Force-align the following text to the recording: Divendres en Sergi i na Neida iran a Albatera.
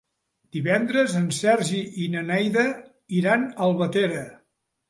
Divendres 0.55 1.13
en 1.19 1.27
Sergi 1.41 1.83
i 2.05 2.09
na 2.15 2.25
Neida 2.31 2.65
iran 3.19 3.47
a 3.51 3.53
Albatera. 3.67 4.27